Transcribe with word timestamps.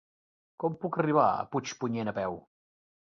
Com 0.63 0.77
puc 0.85 0.97
arribar 1.03 1.25
a 1.33 1.45
Puigpunyent 1.53 2.13
a 2.13 2.19
peu? 2.21 2.39